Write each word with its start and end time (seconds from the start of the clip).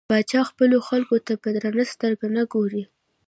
پاچا 0.09 0.41
خپلو 0.49 0.77
خلکو 0.89 1.15
ته 1.25 1.33
په 1.41 1.49
درنه 1.55 1.85
سترګه 1.93 2.27
نه 2.35 2.43
ګوري. 2.53 2.83